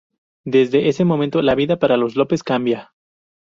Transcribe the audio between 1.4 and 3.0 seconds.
la vida para los López cambia.